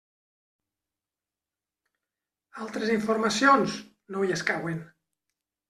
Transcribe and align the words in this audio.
Altres 2.65 2.95
informacions: 2.95 3.79
no 4.17 4.25
hi 4.27 4.37
escauen. 4.41 4.85